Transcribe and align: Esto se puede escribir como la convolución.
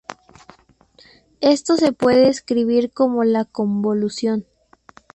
Esto 1.41 1.75
se 1.77 1.91
puede 1.91 2.27
escribir 2.27 2.91
como 2.91 3.23
la 3.23 3.45
convolución. 3.45 4.47